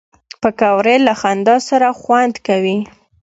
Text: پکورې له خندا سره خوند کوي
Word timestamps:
پکورې 0.41 0.95
له 1.07 1.13
خندا 1.21 1.55
سره 1.69 1.87
خوند 2.01 2.35
کوي 2.47 2.79